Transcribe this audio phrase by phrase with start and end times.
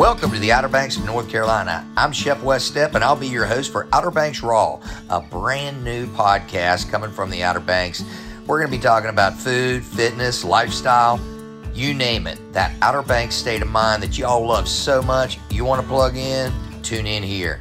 [0.00, 1.86] Welcome to the Outer Banks of North Carolina.
[1.94, 4.80] I'm Chef Wes Stepp, and I'll be your host for Outer Banks Raw,
[5.10, 8.02] a brand new podcast coming from the Outer Banks.
[8.46, 11.20] We're going to be talking about food, fitness, lifestyle,
[11.74, 12.38] you name it.
[12.54, 15.86] That Outer Banks state of mind that you all love so much, you want to
[15.86, 17.60] plug in, tune in here.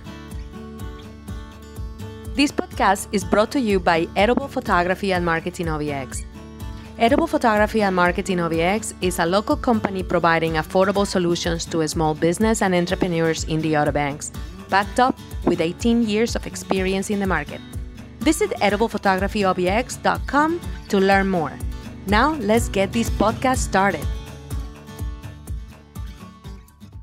[2.35, 6.23] This podcast is brought to you by Edible Photography and Marketing OBX.
[6.99, 12.61] Edible Photography and Marketing OBX is a local company providing affordable solutions to small business
[12.61, 14.33] and entrepreneurs in the Outer Banks,
[14.67, 17.61] backed up with 18 years of experience in the market.
[18.19, 21.53] Visit ediblephotographyobx.com to learn more.
[22.05, 24.05] Now, let's get this podcast started.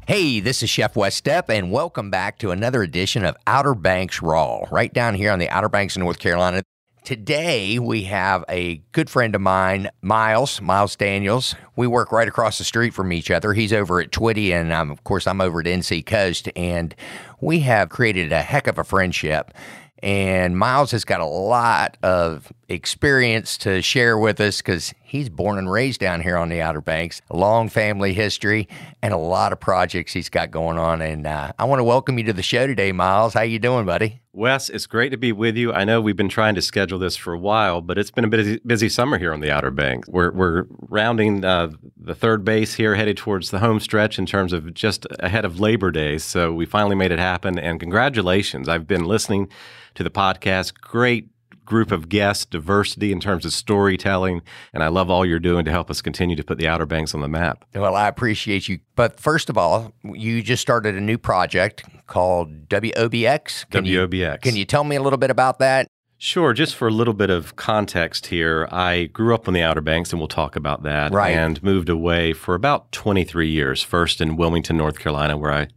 [0.07, 4.21] Hey, this is Chef Wes Stepp, and welcome back to another edition of Outer Banks
[4.21, 6.63] Raw, right down here on the Outer Banks of North Carolina.
[7.07, 11.55] Today, we have a good friend of mine, Miles, Miles Daniels.
[11.77, 13.53] We work right across the street from each other.
[13.53, 16.49] He's over at Twitty, and um, of course, I'm over at NC Coast.
[16.57, 16.97] And
[17.41, 19.55] we have created a heck of a friendship.
[20.03, 25.59] And Miles has got a lot of experience to share with us because he's born
[25.59, 28.69] and raised down here on the Outer Banks, a long family history,
[29.03, 31.01] and a lot of projects he's got going on.
[31.01, 33.35] And uh, I want to welcome you to the show today, Miles.
[33.35, 34.21] How you doing, buddy?
[34.33, 35.73] Wes, it's great to be with you.
[35.73, 38.29] I know we've been trying to schedule this for a while, but it's been a
[38.29, 40.09] busy, busy summer here on the Outer Banks.
[40.09, 44.53] We're, we're rounding uh, the third base here, headed towards the home stretch in terms
[44.53, 46.19] of just ahead of Labor Day.
[46.19, 48.69] So we finally made it happen, and congratulations.
[48.69, 49.49] I've been listening
[49.95, 50.79] to the podcast.
[50.83, 51.31] Great
[51.67, 55.71] group of guests, diversity in terms of storytelling, and I love all you're doing to
[55.71, 57.65] help us continue to put the Outer Banks on the map.
[57.75, 58.79] Well, I appreciate you.
[58.95, 63.69] But first of all, you just started a new project called WOBX.
[63.71, 64.33] Can WOBX.
[64.33, 65.89] You, can you tell me a little bit about that?
[66.19, 66.55] Sure.
[66.55, 70.13] Just for a little bit of context here, I grew up on the Outer Banks,
[70.13, 71.13] and we'll talk about that.
[71.13, 71.37] Right.
[71.37, 75.69] And moved away for about 23 years, first in Wilmington, North Carolina, where I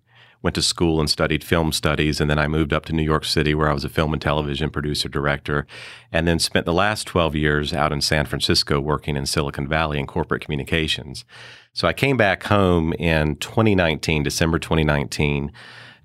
[0.42, 2.22] went to school and studied film studies.
[2.22, 4.22] And then I moved up to New York City, where I was a film and
[4.22, 5.68] television producer director.
[6.12, 10.00] And then spent the last 12 years out in San Francisco working in Silicon Valley
[10.00, 11.26] in corporate communications.
[11.74, 15.52] So I came back home in 2019, December 2019,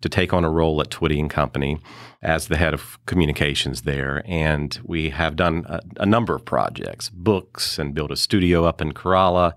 [0.00, 1.78] to take on a role at Twitty and Company
[2.23, 4.23] as the head of communications there.
[4.27, 8.83] And we have done a, a number of projects, books, and built a studio up
[8.83, 9.55] in Corolla.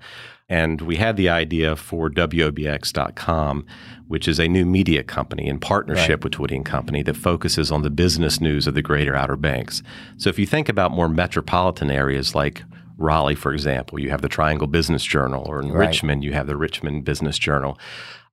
[0.49, 3.65] And we had the idea for WOBX.com,
[4.07, 6.23] which is a new media company in partnership right.
[6.23, 9.83] with Twitty and Company that focuses on the business news of the greater Outer Banks.
[10.15, 12.63] So if you think about more metropolitan areas like
[12.97, 15.87] Raleigh, for example, you have the Triangle Business Journal, or in right.
[15.87, 17.77] Richmond, you have the Richmond Business Journal.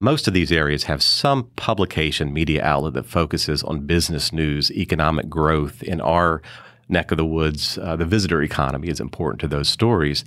[0.00, 5.28] Most of these areas have some publication media outlet that focuses on business news, economic
[5.28, 6.42] growth in our
[6.88, 7.78] neck of the woods.
[7.78, 10.24] Uh, the visitor economy is important to those stories.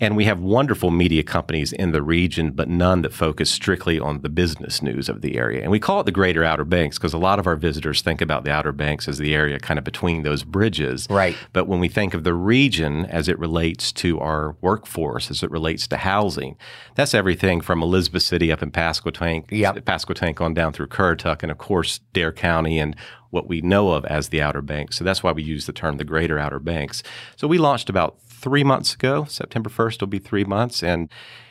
[0.00, 4.22] And we have wonderful media companies in the region, but none that focus strictly on
[4.22, 5.62] the business news of the area.
[5.62, 8.20] And we call it the Greater Outer Banks because a lot of our visitors think
[8.20, 11.06] about the Outer Banks as the area kind of between those bridges.
[11.08, 11.36] Right.
[11.52, 15.50] But when we think of the region as it relates to our workforce, as it
[15.52, 16.56] relates to housing,
[16.96, 19.76] that's everything from Elizabeth City up in Pasquotank, yep.
[19.84, 22.96] Pasquotank on down through Currituck, and of course Dare County and
[23.34, 24.96] what we know of as the Outer Banks.
[24.96, 27.02] So that's why we use the term the Greater Outer Banks.
[27.36, 29.24] So we launched about three months ago.
[29.24, 30.82] September 1st will be three months.
[30.82, 31.10] And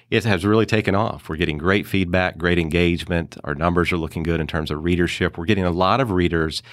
[0.09, 1.27] it has really taken off.
[1.27, 3.37] We're getting great feedback, great engagement.
[3.43, 5.37] Our numbers are looking good in terms of readership.
[5.37, 6.63] We're getting a lot of readers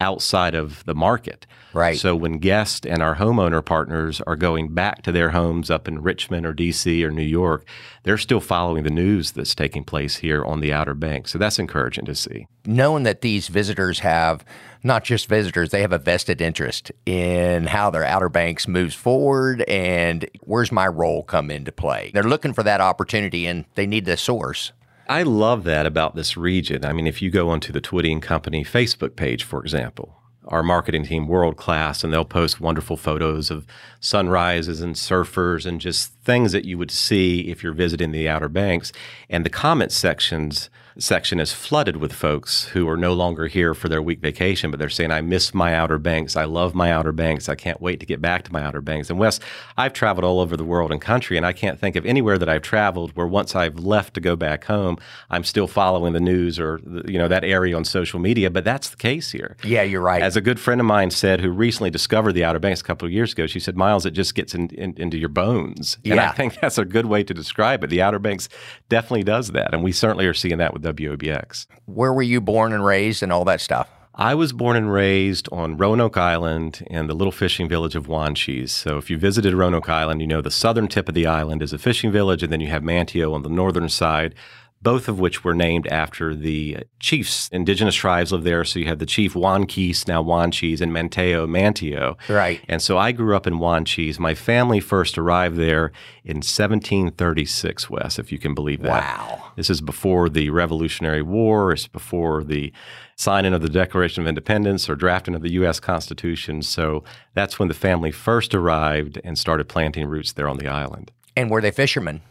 [0.00, 1.46] outside of the market.
[1.74, 1.98] Right.
[1.98, 6.02] So when guests and our homeowner partners are going back to their homes up in
[6.02, 7.66] Richmond or DC or New York,
[8.04, 11.32] they're still following the news that's taking place here on the Outer Banks.
[11.32, 12.46] So that's encouraging to see.
[12.64, 14.44] Knowing that these visitors have
[14.82, 19.62] not just visitors, they have a vested interest in how their Outer Banks moves forward
[19.62, 22.10] and where's my role come into play.
[22.14, 24.72] They're looking for that opportunity and they need the source.
[25.08, 26.84] I love that about this region.
[26.84, 30.14] I mean, if you go onto the Twitty and Company Facebook page, for example,
[30.48, 33.66] our marketing team world class and they'll post wonderful photos of
[34.00, 38.48] sunrises and surfers and just things that you would see if you're visiting the outer
[38.48, 38.92] banks
[39.30, 43.88] and the comment sections section is flooded with folks who are no longer here for
[43.88, 46.34] their week vacation, but they're saying, I miss my Outer Banks.
[46.34, 47.48] I love my Outer Banks.
[47.48, 49.08] I can't wait to get back to my Outer Banks.
[49.08, 49.38] And Wes,
[49.76, 52.48] I've traveled all over the world and country, and I can't think of anywhere that
[52.48, 54.98] I've traveled where once I've left to go back home,
[55.30, 58.50] I'm still following the news or, you know, that area on social media.
[58.50, 59.56] But that's the case here.
[59.62, 60.20] Yeah, you're right.
[60.20, 63.06] As a good friend of mine said, who recently discovered the Outer Banks a couple
[63.06, 65.96] of years ago, she said, Miles, it just gets in, in, into your bones.
[66.02, 66.12] Yeah.
[66.12, 67.90] And I think that's a good way to describe it.
[67.90, 68.48] The Outer Banks
[68.88, 69.72] definitely does that.
[69.72, 71.66] And we certainly are seeing that with WOBX.
[71.86, 73.88] Where were you born and raised and all that stuff?
[74.20, 78.70] I was born and raised on Roanoke Island in the little fishing village of Wanchese.
[78.70, 81.72] So if you visited Roanoke Island, you know the southern tip of the island is
[81.72, 84.34] a fishing village, and then you have Manteo on the northern side.
[84.80, 87.48] Both of which were named after the chiefs.
[87.50, 88.64] Indigenous tribes live there.
[88.64, 92.16] So you have the chief Wanquis, now Wanchese, and Manteo, Manteo.
[92.28, 92.60] Right.
[92.68, 94.18] And so I grew up in Wanchese.
[94.18, 95.92] My family first arrived there
[96.24, 99.18] in 1736, Wes, if you can believe that.
[99.18, 99.52] Wow.
[99.56, 101.72] This is before the Revolutionary War.
[101.72, 102.72] It's before the
[103.16, 105.80] signing of the Declaration of Independence or drafting of the U.S.
[105.80, 106.62] Constitution.
[106.62, 107.02] So
[107.34, 111.10] that's when the family first arrived and started planting roots there on the island.
[111.36, 112.22] And were they fishermen?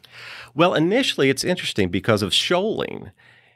[0.54, 3.12] Well, initially, it's interesting because of shoaling.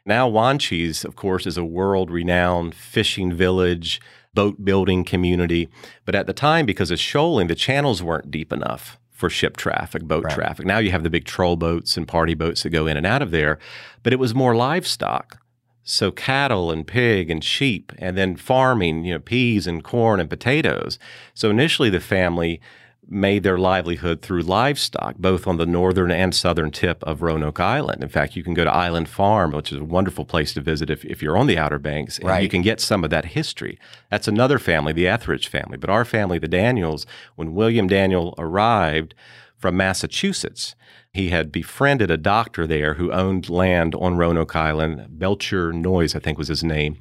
[0.06, 4.02] Now, Wanchese, of course, is a world renowned fishing village,
[4.34, 5.70] boat building community.
[6.06, 10.04] But at the time, because of shoaling, the channels weren't deep enough for ship traffic,
[10.04, 10.34] boat Right.
[10.34, 10.66] traffic.
[10.66, 13.22] Now you have the big troll boats and party boats that go in and out
[13.22, 13.60] of there,
[14.02, 15.38] but it was more livestock.
[15.84, 20.30] So cattle and pig and sheep, and then farming, you know, peas and corn and
[20.30, 20.98] potatoes.
[21.36, 22.60] So initially, the family
[23.08, 28.04] made their livelihood through livestock, both on the northern and southern tip of Roanoke Island.
[28.04, 30.90] In fact, you can go to Island Farm, which is a wonderful place to visit
[30.90, 33.80] if, if you're on the Outer Banks, and you can get some of that history.
[34.10, 35.78] That's another family, the Etheridge family.
[35.78, 37.06] But our family, the Daniels,
[37.36, 39.14] when William Daniel arrived
[39.58, 40.76] from Massachusetts,
[41.14, 45.20] he had befriended a doctor there who owned land on Roanoke Island.
[45.20, 46.98] Belcher Noyes, I think was his name.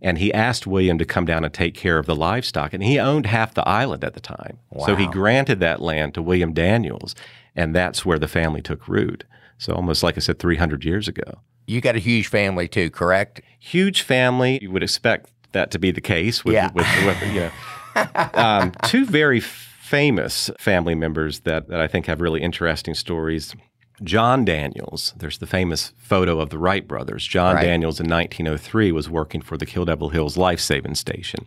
[0.00, 2.72] And he asked William to come down and take care of the livestock.
[2.72, 4.58] And he owned half the island at the time.
[4.86, 7.14] So he granted that land to William Daniels.
[7.56, 9.24] And that's where the family took root.
[9.58, 11.40] So almost like I said, 300 years ago.
[11.66, 13.40] You got a huge family too, correct?
[13.58, 14.60] Huge family.
[14.62, 16.70] You would expect that to be the case with, Yeah.
[16.72, 17.50] with, with you
[17.96, 23.54] know, um, two very famous family members that, that I think have really interesting stories.
[24.02, 27.26] John Daniels, there's the famous photo of the Wright brothers.
[27.26, 27.64] John Right.
[27.64, 31.46] Daniels in 1903 was working for the Kill Devil Hills Life Saving Station.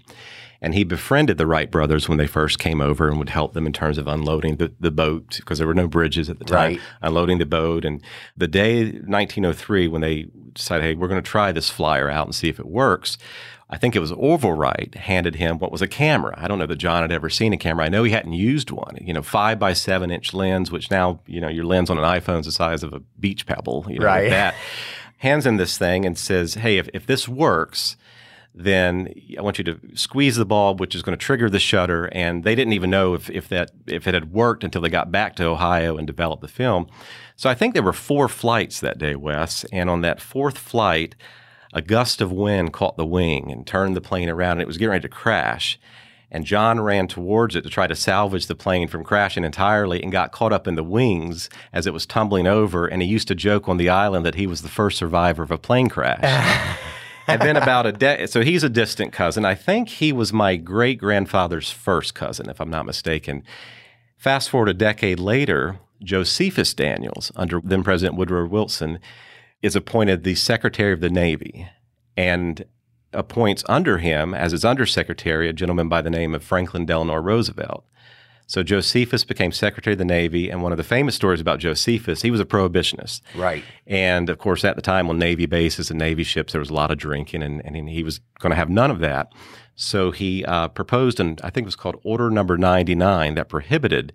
[0.64, 3.66] And he befriended the Wright brothers when they first came over and would help them
[3.66, 6.74] in terms of unloading the, the boat because there were no bridges at the time,
[6.74, 6.82] Right.
[7.02, 7.84] unloading the boat.
[7.84, 8.00] And
[8.38, 12.36] the day 1903, when they decided, hey, we're going to try this flyer out and
[12.36, 13.18] see if it works,
[13.72, 16.36] I think it was Orville Wright handed him what was a camera.
[16.38, 17.86] I don't know that John had ever seen a camera.
[17.86, 18.98] I know he hadn't used one.
[19.02, 22.04] You know, five by seven inch lens, which now you know your lens on an
[22.04, 23.86] iPhone's the size of a beach pebble.
[23.90, 24.24] You know, Right.
[24.24, 24.56] like that.
[25.20, 27.96] Hands him this thing and says, "Hey, if, if this works."
[28.54, 32.06] Then I want you to squeeze the bulb, which is going to trigger the shutter.
[32.12, 35.12] And they didn't even know if, if that if it had worked until they got
[35.12, 36.88] back to Ohio and developed the film.
[37.38, 39.64] So I think there were four flights that day, Wes.
[39.72, 41.16] And on that fourth flight,
[41.74, 44.78] a gust of wind caught the wing and turned the plane around, and it was
[44.78, 45.80] getting ready to crash.
[46.30, 50.12] And John ran towards it to try to salvage the plane from crashing entirely and
[50.12, 52.86] got caught up in the wings as it was tumbling over.
[52.88, 55.52] And he used to joke on the island that he was the first survivor of
[55.52, 56.78] a plane crash.
[57.28, 59.46] and then about a day, so he's a distant cousin.
[59.46, 63.44] I think he was my great grandfather's first cousin, if I'm not mistaken.
[64.18, 69.00] Fast forward a decade later, Josephus Daniels, under then President Woodrow Wilson,
[69.62, 71.68] is appointed the Secretary of the Navy
[72.18, 72.66] and
[73.14, 77.86] appoints under him as his undersecretary a gentleman by the name of Franklin Delano Roosevelt.
[78.52, 82.22] So Josephus became Secretary of the Navy, and one of the famous stories about Josephus,
[82.22, 83.22] he was a prohibitionist.
[83.34, 83.64] Right.
[83.88, 86.74] And of course, at the time on Navy bases and Navy ships, there was a
[86.74, 89.32] lot of drinking, and, and he was going to have none of that.
[89.76, 94.12] So he uh, proposed, and I think it was called Order Number 99, that prohibited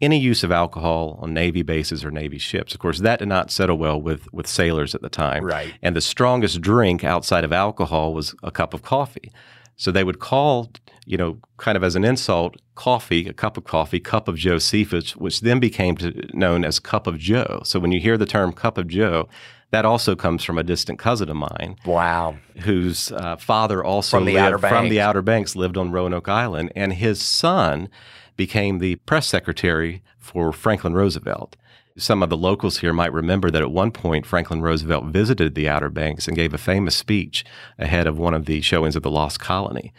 [0.00, 2.72] any use of alcohol on Navy bases or Navy ships.
[2.72, 5.42] Of course, that did not settle well with, with sailors at the time.
[5.42, 5.74] Right.
[5.82, 9.32] And the strongest drink outside of alcohol was a cup of coffee.
[9.74, 10.70] So they would call,
[11.10, 15.16] you know, kind of as an insult, coffee, a cup of coffee, cup of Josephus,
[15.16, 17.62] which then became to, known as cup of Joe.
[17.64, 19.28] So when you hear the term cup of Joe,
[19.72, 22.36] that also comes from a distant cousin of mine Wow.
[22.60, 26.28] whose uh, father also From the lived Outer from the Outer Banks, lived on Roanoke
[26.28, 27.88] Island, and his son
[28.36, 31.56] became the press secretary for Franklin Roosevelt.
[31.98, 35.68] Some of the locals here might remember that at one point Franklin Roosevelt visited the
[35.68, 37.44] Outer Banks and gave a famous speech
[37.80, 39.92] ahead of one of the showings of the Lost Colony.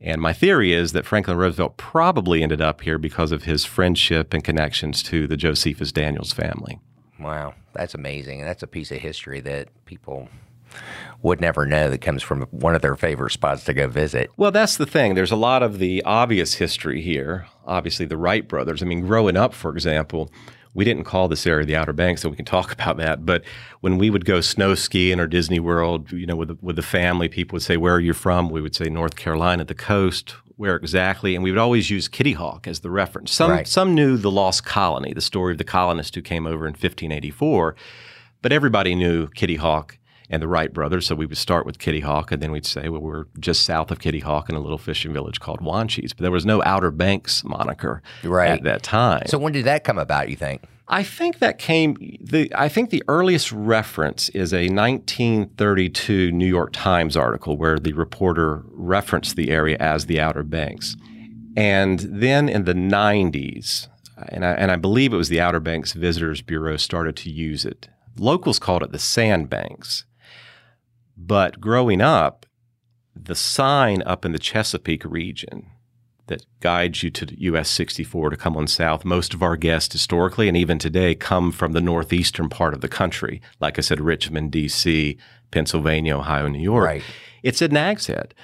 [0.00, 4.34] And my theory is that Franklin Roosevelt probably ended up here because of his friendship
[4.34, 6.78] and connections to the Josephus Daniels family.
[7.18, 7.54] Wow.
[7.72, 8.40] That's amazing.
[8.40, 10.28] And that's a piece of history that people
[11.22, 14.30] would never know that comes from one of their favorite spots to go visit.
[14.36, 15.14] Well, that's the thing.
[15.14, 17.46] There's a lot of the obvious history here.
[17.66, 18.82] Obviously, the Wright brothers.
[18.82, 20.30] I mean, growing up, for example,
[20.76, 23.24] we didn't call this area the Outer Banks, so we can talk about that.
[23.24, 23.42] But
[23.80, 26.82] when we would go snow skiing or Disney World, you know, with the, with the
[26.82, 30.34] family, people would say, "Where are you from?" We would say North Carolina, the coast.
[30.56, 31.34] Where exactly?
[31.34, 33.30] And we would always use Kitty Hawk as the reference.
[33.32, 33.68] Some Right.
[33.68, 37.76] some knew the Lost Colony, the story of the colonists who came over in 1584,
[38.40, 39.98] but everybody knew Kitty Hawk
[40.30, 41.06] and the Wright brothers.
[41.06, 43.90] So we would start with Kitty Hawk, and then we'd say, well, we're just south
[43.90, 46.10] of Kitty Hawk in a little fishing village called Wanchese.
[46.16, 48.50] But there was no Outer Banks moniker Right.
[48.50, 49.26] at that time.
[49.26, 50.62] So when did that come about, you think?
[50.88, 56.70] I think that came the I think the earliest reference is a 1932 New York
[56.72, 60.96] Times article where the reporter referenced the area as the Outer Banks.
[61.56, 63.88] And then in the 90s,
[64.28, 67.64] and I, and I believe it was the Outer Banks Visitors Bureau started to use
[67.64, 67.88] it.
[68.18, 70.04] Locals called it the Sandbanks.
[71.16, 72.46] But growing up,
[73.14, 75.70] the sign up in the Chesapeake region
[76.26, 79.04] that guides you to US 64 to come on south.
[79.04, 82.88] Most of our guests historically and even today come from the northeastern part of the
[82.88, 83.40] country.
[83.60, 85.16] Like I said, Richmond, DC,
[85.50, 86.84] Pennsylvania, Ohio, New York.
[86.84, 87.02] Right.
[87.42, 88.34] It's at Nag's Head.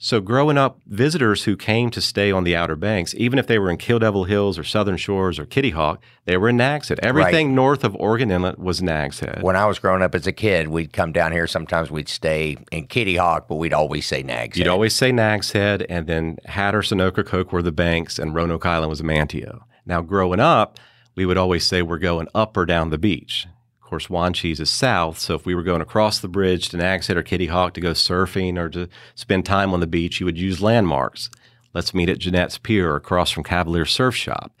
[0.00, 3.58] So growing up, visitors who came to stay on the Outer Banks, even if they
[3.58, 6.88] were in Kill Devil Hills or Southern Shores or Kitty Hawk, they were in Nags
[6.88, 7.00] Head.
[7.02, 7.54] Everything Right.
[7.54, 9.42] north of Oregon Inlet was Nags Head.
[9.42, 11.48] When I was growing up as a kid, we'd come down here.
[11.48, 14.56] Sometimes we'd stay in Kitty Hawk, but we'd always say Nags.
[14.56, 14.72] You'd Head.
[14.72, 18.90] always say Nag's Head, and then Hatteras and Ocracoke were the banks, and Roanoke Island
[18.90, 19.62] was Manteo.
[19.84, 20.78] Now, growing up,
[21.16, 23.48] we would always say we're going up or down the beach.
[23.88, 27.16] Of course, Wanchese is south, so if we were going across the bridge to Head
[27.16, 30.36] or Kitty Hawk to go surfing or to spend time on the beach, you would
[30.36, 31.30] use landmarks.
[31.72, 34.52] Let's meet at Jennette's Pier across from Cavalier Surf Shop.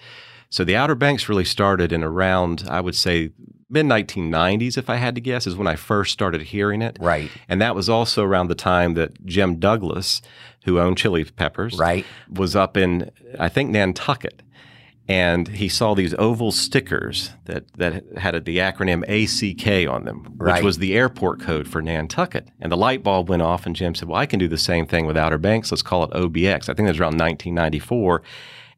[0.48, 3.32] So the Outer Banks really started in around, I would say,
[3.68, 6.96] mid 1990s, if I had to guess, is when I first started hearing it.
[6.98, 7.30] Right.
[7.50, 10.22] And that was also around the time that Jim Douglas,
[10.64, 12.06] who owned Chili Peppers, Right.
[12.30, 14.40] was up in, I think, Nantucket.
[15.10, 20.32] And he saw these oval stickers that, that had the acronym ACK on them, which
[20.38, 20.62] Right.
[20.62, 22.48] was the airport code for Nantucket.
[22.60, 24.86] And the light bulb went off, and Jim said, Well, I can do the same
[24.86, 25.72] thing with Outer Banks.
[25.72, 26.64] Let's call it OBX.
[26.68, 28.22] I think that was around 1994.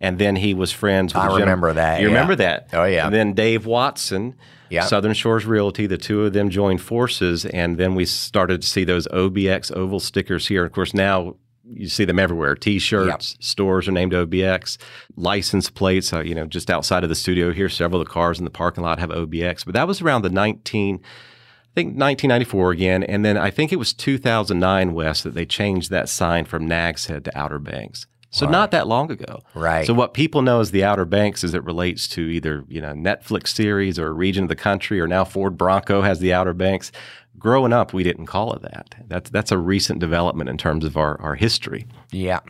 [0.02, 2.14] And then he was friends with I remember that, You yeah.
[2.14, 2.68] remember that?
[2.72, 3.06] Oh, yeah.
[3.06, 4.34] And then Dave Watson,
[4.70, 4.84] Yeah.
[4.84, 8.84] Southern Shores Realty, the two of them joined forces, and then we started to see
[8.84, 10.64] those OBX oval stickers here.
[10.64, 11.34] Of course, now
[11.72, 12.54] you see them everywhere.
[12.54, 14.78] T-shirts, stores are named OBX,
[15.16, 16.12] license plates.
[16.12, 18.50] Uh, you know, just outside of the studio here, several of the cars in the
[18.50, 19.64] parking lot have OBX.
[19.64, 20.98] But that was around the 19, I
[21.74, 26.08] think 1994 again, and then I think it was 2009 Wes that they changed that
[26.08, 28.06] sign from Nags Head to Outer Banks.
[28.32, 29.40] So not that long ago.
[29.54, 29.84] Right.
[29.84, 32.92] So what people know as the Outer Banks as it relates to either you know
[32.92, 36.54] Netflix series or a region of the country, or now Ford Bronco has the Outer
[36.54, 36.92] Banks.
[37.40, 38.94] Growing up, we didn't call it that.
[39.09, 41.87] That's that's a recent development in terms of our, our history.
[42.12, 42.40] Yeah.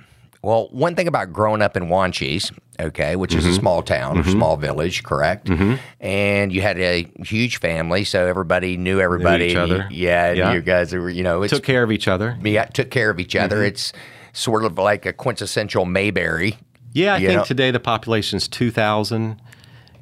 [0.43, 3.59] Well, one thing about growing up in Wanchese, okay, which is a mm-hmm.
[3.61, 4.31] small town, or mm-hmm.
[4.33, 5.47] small village, correct?
[5.47, 5.75] Mm-hmm.
[6.01, 9.47] And you had a huge family, so everybody knew everybody.
[9.47, 9.89] each and you- other.
[9.91, 10.53] yeah, Yeah.
[10.55, 12.39] you guys were, you know, it's Took care of each other.
[12.43, 13.63] yeah, took care of each other.
[13.63, 13.93] It's
[14.33, 16.57] sort of like a quintessential Mayberry.
[16.95, 19.41] Yeah, I think know- today the population's two thousand.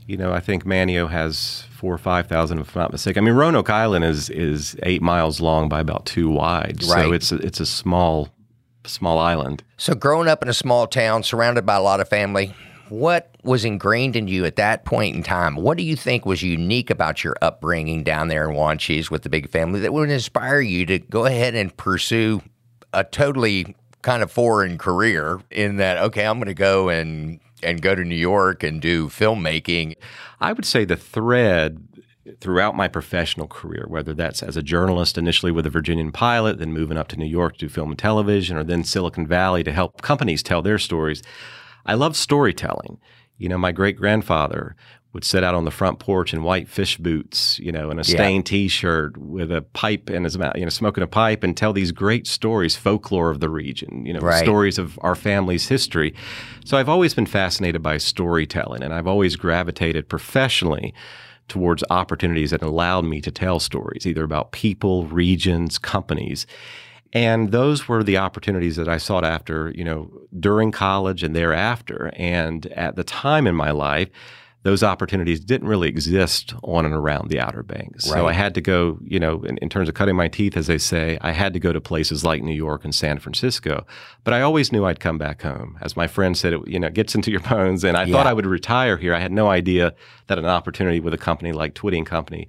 [0.09, 3.23] You know, I think Manteo has four or five thousand, if I'm not mistaken.
[3.23, 7.05] I mean, Roanoke Island is is eight miles long by about two wide, Right.
[7.05, 8.31] so it's a, it's a small
[8.85, 9.63] small island.
[9.77, 12.55] So, growing up in a small town, surrounded by a lot of family,
[12.89, 15.57] what was ingrained in you at that point in time?
[15.57, 19.29] What do you think was unique about your upbringing down there in Wanchese with the
[19.29, 22.41] big family that would inspire you to go ahead and pursue
[22.95, 27.83] a totally kind of foreign career in that, okay, I'm going to go and and
[27.83, 29.95] go to New York and do filmmaking.
[30.41, 31.87] I would say the thread
[32.41, 36.99] throughout my professional career, whether that's as a journalist initially with a Virginian-Pilot, then moving
[36.99, 40.03] up to New York to do film and television, or then Silicon Valley to help
[40.03, 41.23] companies tell their stories.
[41.87, 42.99] I love storytelling.
[43.39, 44.77] You know, my great grandfather
[45.15, 48.05] would sit out on the front porch in white fish boots, you know, and a
[48.05, 51.73] stained T-shirt with a pipe in his mouth, you know, smoking a pipe, and tell
[51.73, 54.45] these great stories, folklore of the region, you know, Right.
[54.45, 56.15] stories of our family's history.
[56.65, 60.93] So I've always been fascinated by storytelling, and I've always gravitated professionally
[61.49, 66.47] towards opportunities that allowed me to tell stories, either about people, regions, companies.
[67.15, 72.13] And those were the opportunities that I sought after, you know, during college and thereafter.
[72.17, 74.11] And at the time in my life,
[74.65, 78.05] those opportunities didn't really exist on and around the Outer Banks.
[78.05, 80.67] So I had to go, you know, in, in terms of cutting my teeth, as
[80.67, 83.87] they say, I had to go to places like New York and San Francisco.
[84.25, 85.79] But I always knew I'd come back home.
[85.81, 87.85] As my friend said, it, you know, it gets into your bones.
[87.85, 89.15] And I thought I would retire here.
[89.15, 89.95] I had no idea
[90.27, 92.49] that an opportunity with a company like Twitty and Company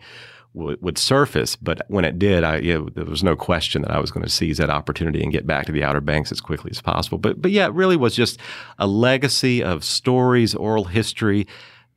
[0.54, 1.56] would, would surface.
[1.56, 4.26] But when it did, I you know, there was no question that I was going
[4.26, 7.20] to seize that opportunity and get back to the Outer Banks as quickly as possible.
[7.20, 8.40] But but yeah, it really was just
[8.80, 11.48] a legacy of stories, oral history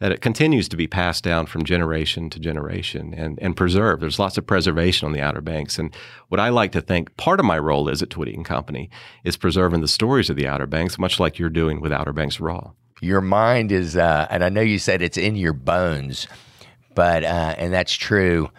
[0.03, 4.03] that it continues to be passed down from generation to generation and, and preserved.
[4.03, 5.79] There's lots of preservation on the Outer Banks.
[5.79, 5.95] And
[6.29, 8.91] what I like to think part of my role is at Twitty and Company
[9.23, 12.41] is preserving the stories of the Outer Banks, much like you're doing with Outer Banks
[12.41, 12.73] Raw.
[13.01, 16.27] Your mind is, uh, and I know you said it's in your bones,
[16.97, 18.51] but uh, and that's true.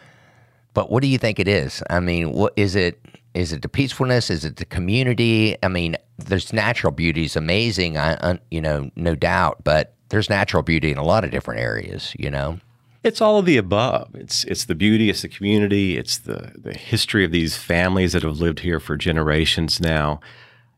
[0.73, 1.83] But what do you think it is?
[1.89, 3.01] I mean, what is it?
[3.33, 4.29] Is it the peacefulness?
[4.29, 5.57] Is it the community?
[5.61, 7.97] I mean, there's natural beauty is amazing.
[7.97, 9.65] I, you know, no doubt.
[9.65, 12.13] But there's natural beauty in a lot of different areas.
[12.17, 12.59] You know.
[13.03, 14.15] It's all of the above.
[14.15, 18.23] It's it's the beauty, it's the community, it's the the history of these families that
[18.23, 20.21] have lived here for generations now.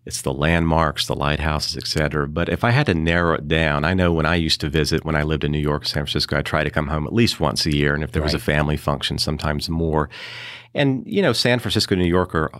[0.08, 2.27] It's the landmarks, the lighthouses, et cetera.
[2.27, 5.04] But if I had to narrow it down, I know when I used to visit,
[5.04, 7.39] when I lived in New York, San Francisco, I try to come home at least
[7.39, 7.96] once a year.
[7.96, 10.10] And if there was a family function, sometimes more.
[10.75, 12.51] And, you know, San Francisco, New York are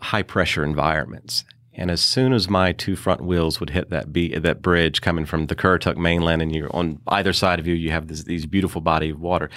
[0.00, 1.44] high pressure environments.
[1.74, 5.24] And as soon as my two front wheels would hit that be- that bridge coming
[5.24, 8.44] from the Currituck mainland, and you're on either side of you, you have this, these
[8.44, 9.48] beautiful body of water,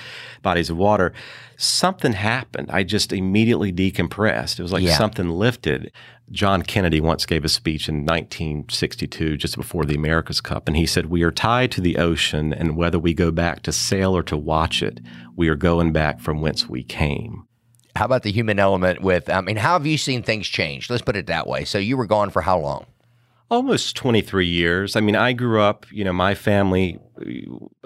[0.41, 1.11] bodies of water.
[1.57, 2.69] Something happened.
[2.71, 4.59] I just immediately decompressed.
[4.59, 4.97] It was like Yeah.
[4.97, 5.91] something lifted.
[6.31, 10.85] John Kennedy once gave a speech in 1962, just before the America's Cup, and he
[10.85, 14.23] said, "We are tied to the ocean, and whether we go back to sail or
[14.23, 14.99] to watch it,
[15.35, 17.44] we are going back from whence we came."
[17.95, 20.89] How about the human element with, I mean, how have you seen things change?
[20.89, 21.63] Let's put it that way.
[21.63, 22.85] So you were gone for how long?
[23.49, 24.95] Almost 23 years.
[24.95, 26.99] I mean, I grew up, you know, my family,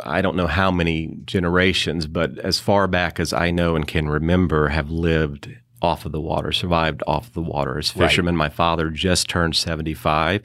[0.03, 4.07] I don't know how many generations, but as far back as I know and can
[4.09, 5.49] remember, have lived
[5.81, 8.07] off of the water, survived off the water as Right.
[8.07, 8.35] fishermen.
[8.35, 10.41] My father just turned 75.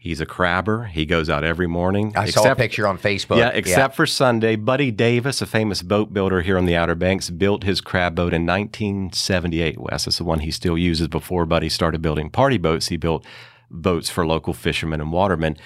[0.00, 0.84] He's a crabber.
[0.84, 2.12] He goes out every morning.
[2.16, 3.38] I saw a picture on Facebook.
[3.38, 4.54] Yeah, except for Sunday.
[4.54, 8.32] Buddy Davis, a famous boat builder here on the Outer Banks, built his crab boat
[8.32, 10.04] in 1978, Wes.
[10.04, 11.08] That's the one he still uses.
[11.08, 13.26] Before Buddy started building party boats, he built
[13.70, 15.56] boats for local fishermen and watermen.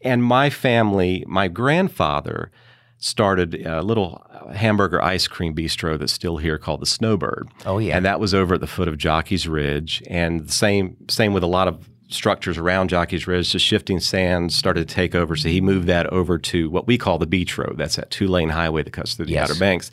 [0.00, 2.50] And my family, my grandfather
[2.98, 7.48] started a little hamburger ice cream bistro that's still here called the Snowbird.
[7.64, 7.96] Oh, yeah.
[7.96, 10.02] And that was over at the foot of Jockey's Ridge.
[10.08, 14.54] And the same same with a lot of structures around Jockey's Ridge, the shifting sands
[14.54, 15.36] started to take over.
[15.36, 17.74] So he moved that over to what we call the beach road.
[17.78, 19.50] That's that two lane highway that cuts through the Yes.
[19.50, 19.90] Outer Banks.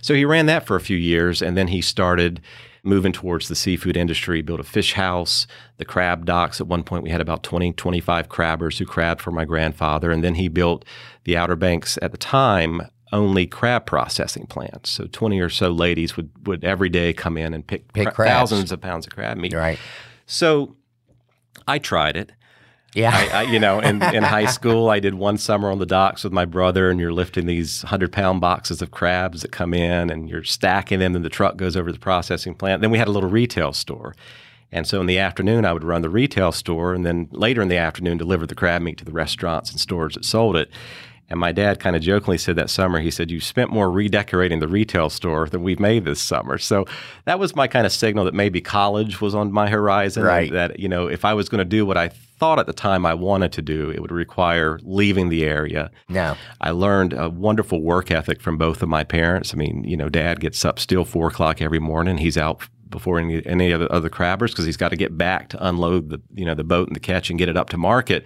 [0.00, 2.40] So he ran that for a few years and then he started
[2.84, 5.46] moving towards the seafood industry, built a fish house,
[5.78, 6.60] the crab docks.
[6.60, 10.10] At one point, we had about 20, 25 crabbers who crabbed for my grandfather.
[10.12, 10.84] And then he built
[11.24, 14.90] the Outer Banks at the time only crab processing plants.
[14.90, 18.26] So 20 or so ladies would, would every day come in and pick, Pick cra-
[18.28, 19.54] thousands of pounds of crab meat.
[19.54, 19.78] Right.
[20.26, 20.76] So
[21.68, 22.32] I tried it.
[22.94, 23.14] Yeah.
[23.14, 26.24] I, I, you know, in, in high school, I did one summer on the docks
[26.24, 30.10] with my brother, and you're lifting these hundred pound boxes of crabs that come in,
[30.10, 32.80] and you're stacking them, and the truck goes over to the processing plant.
[32.80, 34.16] Then we had a little retail store.
[34.70, 37.68] And so in the afternoon, I would run the retail store, and then later in
[37.68, 40.70] the afternoon, deliver the crab meat to the restaurants and stores that sold it.
[41.30, 44.60] And my dad kind of jokingly said that summer, he said, You spent more redecorating
[44.60, 46.58] the retail store than we've made this summer.
[46.58, 46.86] So
[47.24, 50.22] that was my kind of signal that maybe college was on my horizon.
[50.22, 50.50] Right.
[50.50, 53.04] That, you know, if I was going to do what I thought at the time
[53.04, 55.90] I wanted to do, it would require leaving the area.
[56.08, 56.36] no.
[56.60, 59.52] I learned a wonderful work ethic from both of my parents.
[59.52, 62.18] I mean, you know, dad gets up still four o'clock every morning.
[62.18, 65.66] He's out before any, any other, other crabbers because he's got to get back to
[65.66, 68.24] unload the, you know, the boat and the catch and get it up to market.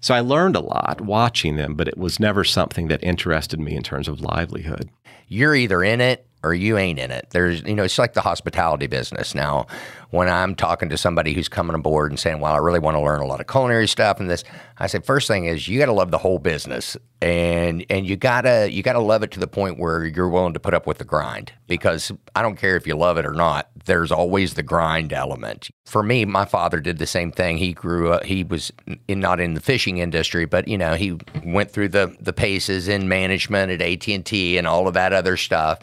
[0.00, 3.76] So I learned a lot watching them, but it was never something that interested me
[3.76, 4.90] in terms of livelihood.
[5.28, 7.28] you're either in it or you ain't in it.
[7.30, 9.34] There's, you know, it's like the hospitality business.
[9.34, 9.66] Now,
[10.10, 13.00] when I'm talking to somebody who's coming aboard and saying, "Well, I really want to
[13.00, 14.42] learn a lot of culinary stuff," and this,
[14.78, 18.16] I say, first thing is you got to love the whole business, and and you
[18.16, 20.98] gotta you gotta love it to the point where you're willing to put up with
[20.98, 21.52] the grind.
[21.66, 25.70] Because I don't care if you love it or not, there's always the grind element.
[25.86, 27.58] For me, my father did the same thing.
[27.58, 28.24] He grew up.
[28.24, 28.72] He was
[29.06, 32.88] in, not in the fishing industry, but you know, he went through the the paces
[32.88, 35.78] in management at AT and T and all of that other stuff.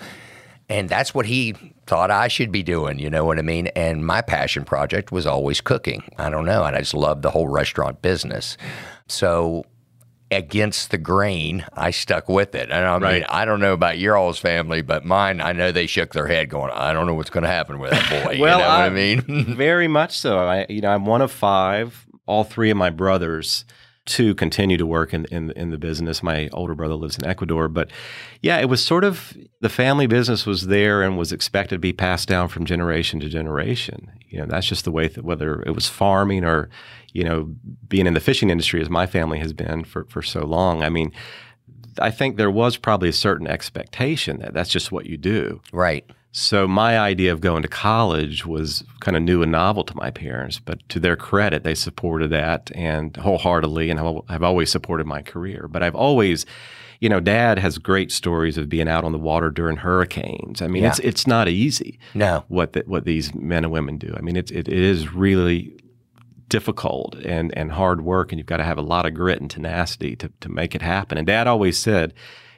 [0.70, 3.68] And that's what he thought I should be doing, you know what I mean?
[3.68, 6.04] And my passion project was always cooking.
[6.18, 6.66] I don't know.
[6.66, 8.58] And I just loved the whole restaurant business.
[9.08, 9.64] So,
[10.30, 12.70] against the grain, I stuck with it.
[12.70, 13.26] And I mean, Right.
[13.30, 16.50] I don't know about your all's family, but mine, I know they shook their head
[16.50, 18.38] going, I don't know what's going to happen with that boy.
[18.40, 19.22] Well, you know what I I- mean?
[19.56, 20.38] Very much so.
[20.40, 22.06] I, you know, I'm one of five.
[22.26, 23.64] All three of my brothers,
[24.08, 26.24] two continue to work in, in in the business.
[26.24, 27.92] My older brother lives in Ecuador, but
[28.42, 31.94] yeah, it was sort of the family business was there and was expected to be
[31.94, 34.12] passed down from generation to generation.
[34.30, 36.70] You know, that's just the way that whether it was farming or
[37.14, 37.54] you know
[37.88, 40.82] being in the fishing industry as my family has been for for so long.
[40.84, 41.12] I mean.
[42.00, 45.62] I think there was probably a certain expectation that that's just what you do.
[45.74, 46.08] right.
[46.32, 50.12] So my idea of going to college was kind of new and novel to my
[50.12, 55.22] parents, but to their credit, they supported that and wholeheartedly, and have always supported my
[55.24, 55.68] career.
[55.68, 56.46] But I've always,
[57.00, 60.62] you know, Dad has great stories of being out on the water during hurricanes.
[60.62, 60.90] I mean, Yeah.
[60.90, 62.44] it's it's not easy No.
[62.50, 64.14] what the, what these men and women do.
[64.16, 65.76] I mean, it's it, it is really
[66.50, 69.50] difficult and and hard work, and you've got to have a lot of grit and
[69.50, 71.18] tenacity to to make it happen.
[71.18, 72.14] And Dad always said,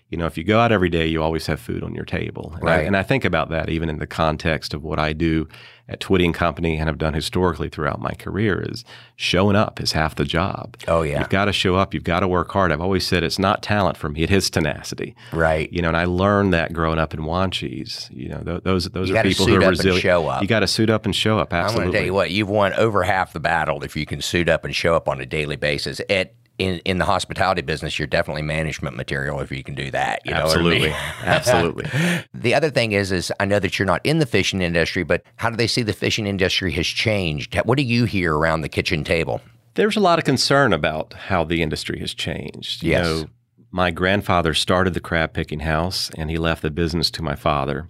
[0.10, 2.52] you know, if you go out every day, you always have food on your table.
[2.56, 2.80] And, Right.
[2.80, 5.48] I, and I think about that even in the context of what I do
[5.88, 9.92] at Twitty and Company and have done historically throughout my career is showing up is
[9.94, 10.78] half the job.
[10.88, 11.20] Oh, yeah.
[11.20, 11.94] You've got to show up.
[11.96, 12.72] You've got to work hard.
[12.72, 14.22] I've always said it's not talent for me.
[14.22, 15.16] It is tenacity.
[15.34, 15.72] Right.
[15.74, 18.10] You know, and I learned that growing up in Wanchese.
[18.16, 20.02] You know, th- those those You are people who are resilient.
[20.02, 20.42] show up.
[20.42, 21.54] You got to suit up and show up.
[21.54, 21.70] Absolutely.
[21.72, 24.22] I'm going to tell you what, you've won over half the battle if you can
[24.22, 26.02] suit up and show up on a daily basis.
[26.10, 30.22] At in, in the hospitality business, you're definitely management material if you can do that.
[30.26, 30.80] You know what I Absolutely.
[30.90, 30.96] mean?
[31.24, 31.86] Absolutely.
[32.34, 35.24] The other thing is, is I know that you're not in the fishing industry, but
[35.38, 37.56] how do they see the fishing industry has changed?
[37.66, 39.42] What do you hear around the kitchen table?
[39.76, 42.84] There's a lot of concern about how the industry has changed.
[42.84, 43.06] Yes.
[43.06, 43.30] You know,
[43.72, 47.88] my grandfather started the crab picking house and he left the business to my father.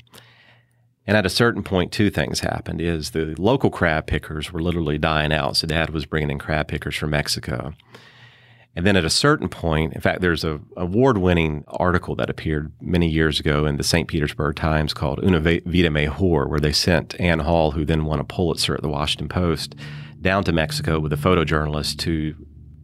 [1.07, 4.99] And at a certain point, two things happened: is the local crab pickers were literally
[4.99, 5.57] dying out.
[5.57, 7.73] So Dad was bringing in crab pickers from Mexico.
[8.75, 13.09] And then at a certain point, in fact, there's a award-winning article that appeared many
[13.09, 14.07] years ago in the St.
[14.07, 18.19] Petersburg Times called Una Vi- Vida Mejor, where they sent Anne Hull, who then won
[18.19, 19.75] a Pulitzer at the Washington Post,
[20.21, 22.35] down to Mexico with a photojournalist to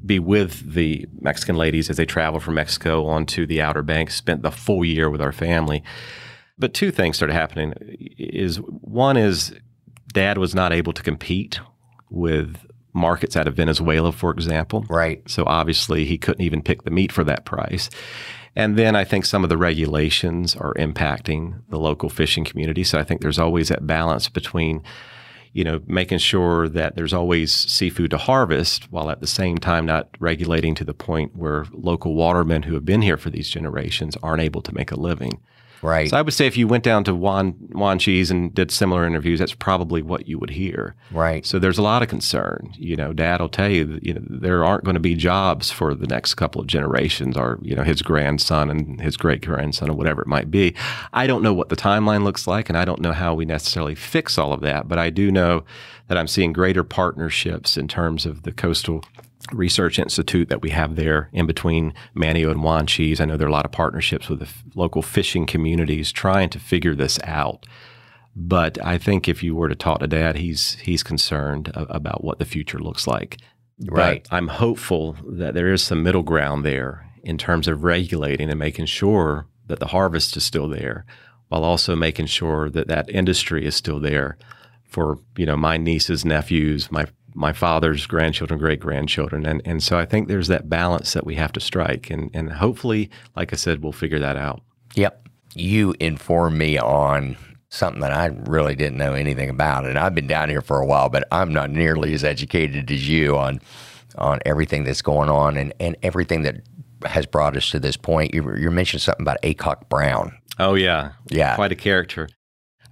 [0.06, 4.42] be with the Mexican ladies as they traveled from Mexico onto the Outer Banks, spent
[4.42, 5.84] the full year with our family.
[6.58, 7.74] But two things started happening.
[8.18, 9.54] Is one is
[10.14, 11.60] dad was not able to compete
[12.10, 12.58] with
[12.96, 14.86] markets out of Venezuela, for example.
[14.90, 15.22] Right.
[15.30, 17.90] So obviously he couldn't even pick the meat for that price.
[18.56, 22.84] And then I think some of the regulations are impacting the local fishing community.
[22.84, 24.82] So I think there's always that balance between,
[25.52, 29.86] you know, making sure that there's always seafood to harvest while at the same time
[29.86, 34.16] not regulating to the point where local watermen who have been here for these generations
[34.24, 35.42] aren't able to make a living.
[35.82, 36.10] Right.
[36.10, 39.40] So I would say if you went down to Juan Wanchese and did similar interviews,
[39.40, 40.96] that's probably what you would hear.
[41.12, 41.46] right.
[41.46, 42.74] So there's a lot of concern.
[42.78, 45.72] You know, Dad will tell you, that, you know, there aren't going to be jobs
[45.72, 49.90] for the next couple of generations, or you know, his grandson and his great grandson,
[49.90, 50.74] or whatever it might be.
[51.14, 53.96] I don't know what the timeline looks like, and I don't know how we necessarily
[53.96, 54.88] fix all of that.
[54.88, 55.64] But I do know
[56.08, 59.04] that I'm seeing greater partnerships in terms of the coastal
[59.52, 63.20] research institute that we have there in between Manteo and Wanchese.
[63.20, 66.50] I know there are a lot of partnerships with the f- local fishing communities trying
[66.50, 67.66] to figure this out.
[68.36, 72.24] But I think if you were to talk to Dad, he's he's concerned a- about
[72.24, 73.38] what the future looks like.
[73.88, 74.26] Right.
[74.30, 78.60] But I'm hopeful that there is some middle ground there in terms of regulating and
[78.60, 81.06] making sure that the harvest is still there,
[81.48, 84.38] while also making sure that that industry is still there
[84.84, 87.06] for you know my nieces, nephews, my
[87.36, 91.36] my father's grandchildren, great grandchildren, and and so I think there's that balance that we
[91.36, 94.62] have to strike, and and hopefully, like I said, we'll figure that out.
[94.96, 95.28] Yep.
[95.54, 97.38] You informed me on
[97.70, 99.86] something that I really didn't know anything about.
[99.86, 103.08] And I've been down here for a while, but I'm not nearly as educated as
[103.10, 103.60] you on
[104.18, 106.62] on everything that's going on and, and everything that
[107.06, 108.34] has brought us to this point.
[108.34, 110.38] You, you mentioned something about Aycock Brown.
[110.58, 111.56] Oh yeah, Yeah.
[111.56, 112.30] quite a character.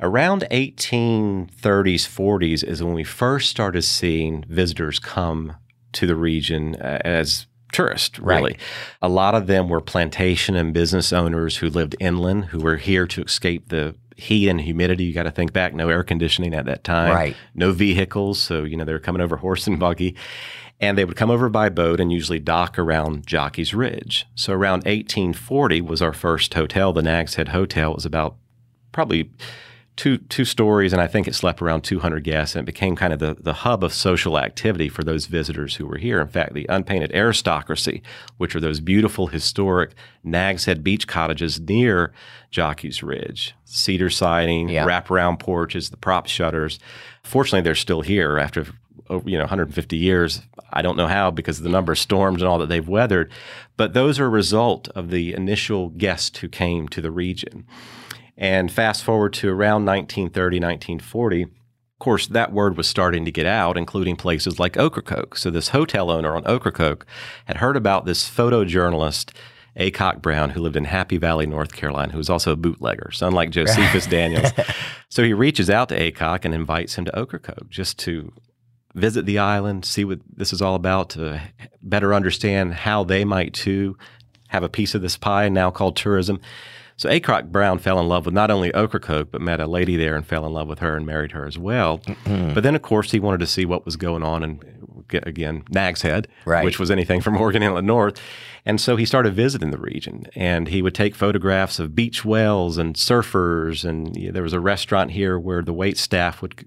[0.03, 5.55] Around 1830s, 40s is when we first started seeing visitors come
[5.93, 8.51] to the region uh, as tourists, really.
[8.51, 8.59] Right.
[9.01, 13.07] A lot of them were plantation and business owners who lived inland, who were here
[13.07, 15.05] to escape the heat and humidity.
[15.05, 17.35] You got to think back, no air conditioning at that time, Right.
[17.55, 18.39] no vehicles.
[18.39, 20.17] So, you know, they were coming over horse and buggy.
[20.81, 24.25] And they would come over by boat and usually dock around Jockey's Ridge.
[24.35, 26.91] So around 1840 was our first hotel.
[26.91, 28.35] The Nag's Head Hotel It was about
[28.91, 29.31] probably
[29.95, 33.13] two two stories, and I think it slept around 200 guests, and it became kind
[33.13, 36.19] of the, the hub of social activity for those visitors who were here.
[36.19, 38.01] In fact, the unpainted aristocracy,
[38.37, 39.91] which are those beautiful historic
[40.23, 42.11] Nags Head beach cottages near
[42.49, 44.85] Jockey's Ridge, cedar siding, Yeah.
[44.85, 46.79] wraparound porches, the prop shutters.
[47.23, 48.65] Fortunately, they're still here after
[49.09, 50.41] oh, you know 150 years.
[50.71, 53.31] I don't know how because of the number of storms and all that they've weathered,
[53.77, 57.65] but those are a result of the initial guests who came to the region.
[58.37, 61.49] And fast forward to around 1930, 1940, of
[61.99, 65.37] course, that word was starting to get out, including places like Ocracoke.
[65.37, 67.05] So this hotel owner on Ocracoke
[67.45, 69.31] had heard about this photojournalist,
[69.77, 73.27] Aycock Brown, who lived in Happy Valley, North Carolina, who was also a bootlegger, so
[73.27, 74.51] unlike Josephus Daniels.
[75.09, 78.33] So he reaches out to Aycock and invites him to Ocracoke just to
[78.95, 81.39] visit the island, see what this is all about, to
[81.83, 83.95] better understand how they might too
[84.47, 86.41] have a piece of this pie now called tourism.
[86.97, 90.15] So Aycock Brown fell in love with not only Ocracoke, but met a lady there
[90.15, 91.97] and fell in love with her and married her as well.
[91.99, 92.53] Mm-hmm.
[92.53, 94.59] But then, of course, he wanted to see what was going on in,
[95.23, 96.63] again, Nag's Head, Right.
[96.63, 98.19] which was anything from Oregon Inlet North.
[98.65, 102.77] And so he started visiting the region and he would take photographs of beach wells
[102.77, 103.83] and surfers.
[103.83, 106.63] And you know, there was a restaurant here where the wait staff would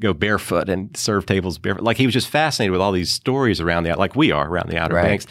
[0.00, 1.84] go barefoot and serve tables barefoot.
[1.84, 4.70] Like he was just fascinated with all these stories around the, like we are around
[4.70, 5.02] the Outer Right.
[5.04, 5.26] Banks.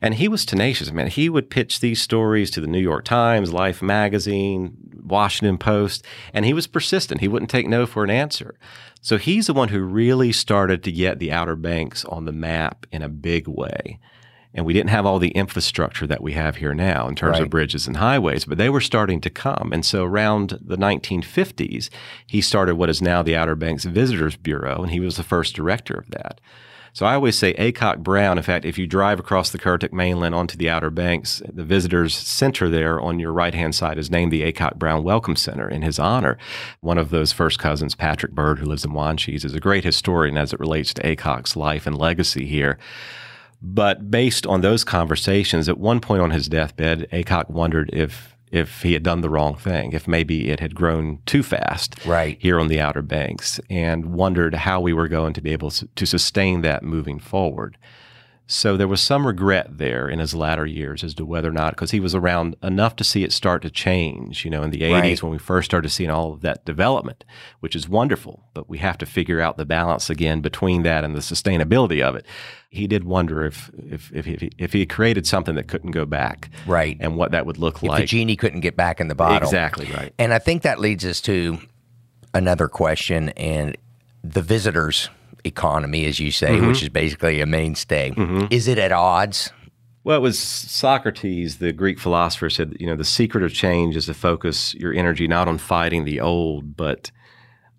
[0.00, 1.08] And he was tenacious, man.
[1.08, 6.04] He would pitch these stories to the New York Times, Life magazine, Washington Post,
[6.34, 7.20] and he was persistent.
[7.20, 8.56] He wouldn't take no for an answer.
[9.00, 12.86] So he's the one who really started to get the Outer Banks on the map
[12.90, 13.98] in a big way.
[14.52, 17.42] And we didn't have all the infrastructure that we have here now in terms Right.
[17.42, 19.70] of bridges and highways, but they were starting to come.
[19.72, 21.90] And so around the 1950s,
[22.26, 25.54] he started what is now the Outer Banks Visitors Bureau, and he was the first
[25.54, 26.40] director of that.
[26.96, 28.38] So I always say Aycock Brown.
[28.38, 32.16] In fact, if you drive across the Currituck mainland onto the Outer Banks, the visitors
[32.16, 35.82] center there on your right hand side is named the Aycock Brown Welcome Center in
[35.82, 36.38] his honor.
[36.80, 40.38] One of those first cousins, Patrick Bird, who lives in Wanchese, is a great historian
[40.38, 42.78] as it relates to Aycock's life and legacy here.
[43.60, 48.82] But based on those conversations, at one point on his deathbed, Aycock wondered if if
[48.82, 52.36] he had done the wrong thing, if maybe it had grown too fast Right.
[52.40, 55.86] here on the Outer Banks, and wondered how we were going to be able to
[55.94, 57.76] to sustain that moving forward.
[58.48, 61.72] So there was some regret there in his latter years as to whether or not,
[61.72, 64.82] because he was around enough to see it start to change, you know, in the
[64.82, 65.22] 80s Right.
[65.24, 67.24] when we first started seeing all of that development,
[67.58, 68.44] which is wonderful.
[68.54, 72.14] But we have to figure out the balance again between that and the sustainability of
[72.14, 72.24] it.
[72.70, 76.04] He did wonder if if if, if, he, if he created something that couldn't go
[76.06, 76.96] back, Right.
[77.00, 78.02] and what that would look like.
[78.02, 79.48] The genie couldn't get back in the bottle.
[79.48, 80.14] Exactly right.
[80.20, 81.58] And I think that leads us to
[82.32, 83.76] another question and
[84.22, 85.08] the visitors
[85.46, 86.68] economy, as you say, Mm-hmm.
[86.68, 88.12] which is basically a mainstay.
[88.50, 89.52] Is it at odds?
[90.04, 94.06] Well, it was Socrates, the Greek philosopher, said, you know, the secret of change is
[94.06, 97.10] to focus your energy not on fighting the old, but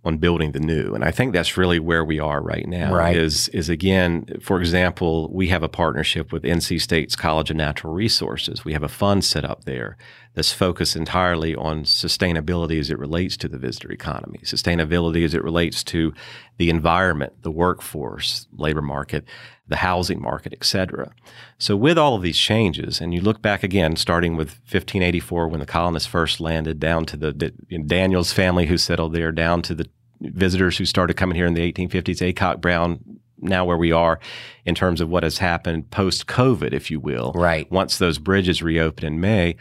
[0.07, 0.95] on building the new.
[0.95, 2.95] And I think that's really where we are right now.
[2.95, 3.15] Right.
[3.15, 7.93] Is is again, for example, we have a partnership with NC State's College of Natural
[7.93, 8.63] Resources.
[8.63, 9.97] We have a fund set up there
[10.33, 15.43] that's focused entirely on sustainability as it relates to the visitor economy, sustainability as it
[15.43, 16.13] relates to
[16.57, 19.25] the environment, the workforce, labor market,
[19.67, 21.11] the housing market, et cetera.
[21.57, 25.59] So with all of these changes, and you look back again, starting with 1584 when
[25.59, 29.73] the colonists first landed, down to the, the Daniel's family who settled there, down to
[29.73, 29.89] the
[30.21, 34.19] visitors who started coming here in the 1850s, Aycock Brown, now where we are
[34.65, 37.31] in terms of what has happened post COVID, if you will.
[37.35, 37.69] Right.
[37.71, 39.55] Once those bridges reopen in May,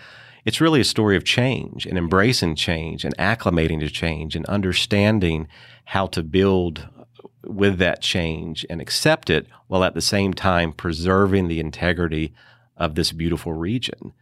[0.45, 5.49] it's really a story of change and embracing change and acclimating to change and understanding
[5.87, 6.89] how to build
[7.43, 12.33] with that change and accept it while at the same time preserving the integrity
[12.77, 14.13] of this beautiful region.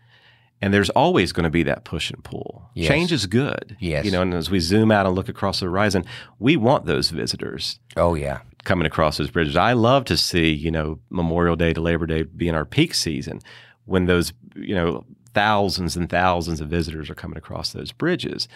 [0.61, 2.64] And there's always going to be that push and pull.
[2.75, 2.89] Yes.
[2.89, 3.77] Change is good.
[3.79, 4.05] Yes.
[4.05, 6.05] You know, and as we zoom out and look across the horizon,
[6.39, 8.41] we want those visitors Oh, yeah.
[8.65, 9.57] coming across those bridges.
[9.57, 13.41] I love to see, you know, Memorial Day to Labor Day being our peak season
[13.85, 18.49] when those, you know, thousands and thousands of visitors are coming across those bridges.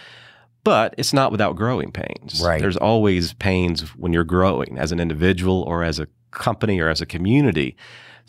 [0.65, 2.43] But it's not without growing pains.
[2.45, 2.61] Right.
[2.61, 7.01] There's always pains when you're growing as an individual or as a company or as
[7.01, 7.77] a community.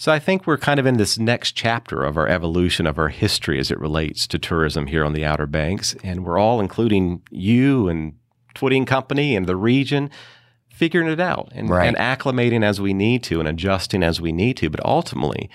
[0.01, 3.09] So I think we're kind of in this next chapter of our evolution of our
[3.09, 5.93] history as it relates to tourism here on the Outer Banks.
[6.05, 8.13] And we're all, including you and
[8.53, 10.09] Twitting Company and the region,
[10.73, 11.85] figuring it out and, Right.
[11.85, 14.69] and acclimating as we need to and adjusting as we need to.
[14.69, 15.49] But ultimately,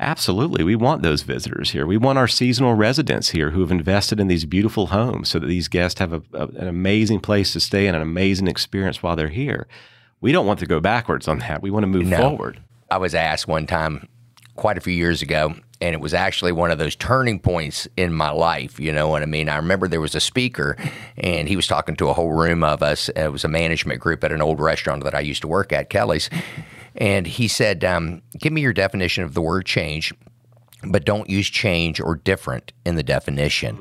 [0.00, 1.84] absolutely, we want those visitors here.
[1.86, 5.48] We want our seasonal residents here who have invested in these beautiful homes so that
[5.48, 9.16] these guests have a, a- an amazing place to stay and an amazing experience while
[9.16, 9.66] they're here.
[10.22, 11.60] We don't want to go backwards on that.
[11.60, 12.16] We want to move No.
[12.16, 12.60] forward.
[12.90, 14.08] I was asked one time
[14.54, 18.12] quite a few years ago, and it was actually one of those turning points in
[18.12, 18.80] my life.
[18.80, 19.48] You know what I mean?
[19.48, 20.76] I remember there was a speaker,
[21.16, 23.08] and he was talking to a whole room of us.
[23.10, 25.90] It was a management group at an old restaurant that I used to work at,
[25.90, 26.30] Kelly's.
[26.94, 30.14] And he said, um, Give me your definition of the word change,
[30.82, 33.78] but don't use change or different in the definition.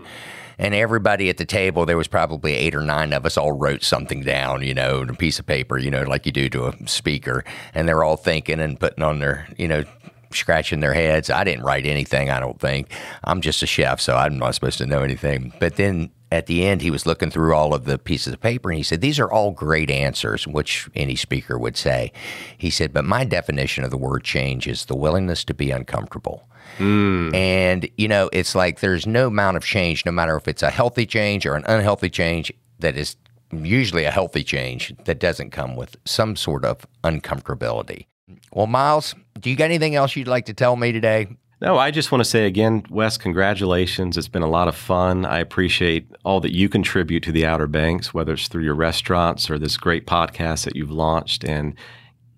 [0.58, 3.84] And everybody at the table, there was probably eight or nine of us, all wrote
[3.84, 6.68] something down, you know, on a piece of paper, you know, like you do to
[6.68, 7.44] a speaker.
[7.74, 9.84] And they're all thinking and putting on their, you know,
[10.32, 11.30] scratching their heads.
[11.30, 12.92] I didn't write anything, I don't think.
[13.24, 15.54] I'm just a chef, so I'm not supposed to know anything.
[15.60, 18.70] But then at the end, he was looking through all of the pieces of paper
[18.70, 22.12] and he said, These are all great answers, which any speaker would say.
[22.58, 26.48] He said, But my definition of the word change is the willingness to be uncomfortable.
[26.78, 27.34] Mm.
[27.34, 30.70] And, you know, it's like there's no amount of change, no matter if it's a
[30.70, 33.16] healthy change or an unhealthy change, that is
[33.52, 38.08] usually a healthy change that doesn't come with some sort of uncomfortability.
[38.52, 41.28] Well, Miles, do you got anything else you'd like to tell me today?
[41.62, 44.18] No, I just want to say again, Wes, congratulations.
[44.18, 45.26] It's been a lot of fun.
[45.26, 49.50] I appreciate all that you contribute to the Outer Banks, whether it's through your restaurants
[49.50, 51.46] or this great podcast that you've launched.
[51.46, 51.74] And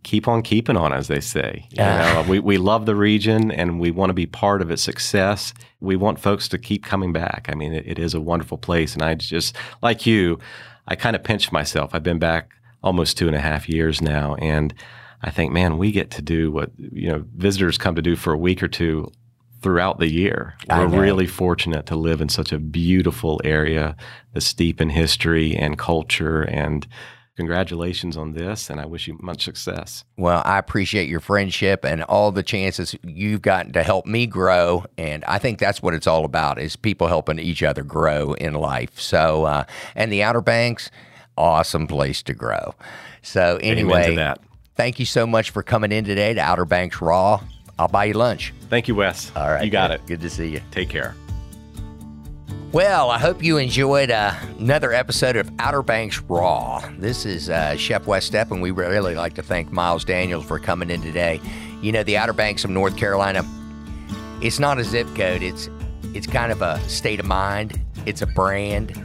[0.07, 1.65] keep on keeping on, as they say.
[1.71, 2.13] You Yeah.
[2.13, 5.53] know, we, we love the region and we want to be part of its success.
[5.81, 7.47] We want folks to keep coming back.
[7.51, 8.93] I mean, it, it is a wonderful place.
[8.93, 10.39] And I just, like you,
[10.87, 11.91] I kind of pinch myself.
[11.93, 14.35] I've been back almost two and a half years now.
[14.35, 14.73] And
[15.21, 18.31] I think, man, we get to do what you know visitors come to do for
[18.33, 19.11] a week or two
[19.61, 20.53] throughout the year.
[20.69, 23.95] We're really fortunate to live in such a beautiful area
[24.33, 26.43] that's steep in history and culture.
[26.43, 26.87] And
[27.37, 30.03] congratulations on this, and I wish you much success.
[30.17, 34.83] Well, I appreciate your friendship and all the chances you've gotten to help me grow,
[34.97, 38.55] and I think that's what it's all about: is people helping each other grow in
[38.55, 38.99] life.
[38.99, 39.63] So, uh,
[39.95, 40.91] and the Outer Banks,
[41.37, 42.75] awesome place to grow.
[43.21, 44.41] So, anyway, that.
[44.75, 47.41] thank you so much for coming in today to Outer Banks Raw.
[47.79, 48.53] I'll buy you lunch.
[48.69, 49.31] Thank you, Wes.
[49.35, 49.99] All right, you got good.
[49.99, 50.07] it.
[50.07, 50.61] Good to see you.
[50.71, 51.15] Take care.
[52.73, 56.83] Well, I hope you enjoyed uh, another episode of Outer Banks Raw.
[56.97, 60.59] This is uh, Chef Wes Stepp, and we really like to thank Miles Daniels for
[60.59, 61.39] coming in today.
[61.81, 63.45] You know, the Outer Banks of North Carolina,
[64.41, 65.43] it's not a zip code.
[65.43, 65.69] It's
[66.13, 67.79] it's kind of a state of mind.
[68.05, 69.01] It's a brand.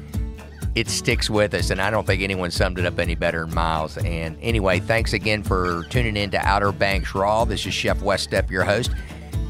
[0.74, 3.54] It sticks with us, and I don't think anyone summed it up any better than
[3.54, 3.96] Miles.
[3.96, 7.44] And anyway, thanks again for tuning in to Outer Banks Raw.
[7.44, 8.90] This is Chef Wes Stepp, your host.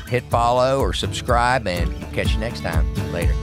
[0.08, 2.92] Hit follow or subscribe, and catch you next time.
[3.10, 3.34] Later.